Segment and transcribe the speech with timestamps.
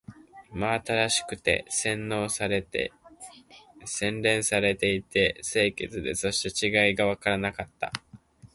[0.51, 2.87] 真新しくて、洗練されて
[4.95, 7.93] いて、清潔で、そして違いがわからなかった